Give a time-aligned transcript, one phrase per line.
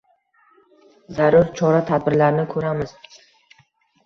[1.19, 2.97] zarur chora-tadbirlarni ko‘ramiz.